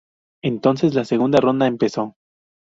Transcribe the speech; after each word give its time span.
Entonces 0.41 0.95
la 0.95 1.05
segunda 1.05 1.39
ronda 1.39 1.67
empezó. 1.67 2.15